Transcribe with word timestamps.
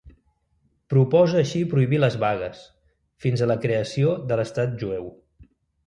Proposa 0.93 1.37
així 1.41 1.61
prohibir 1.75 2.01
les 2.01 2.17
vagues, 2.25 2.65
fins 3.27 3.45
a 3.49 3.53
la 3.55 3.61
creació 3.67 4.19
de 4.33 4.43
l'Estat 4.45 4.79
Jueu. 4.85 5.11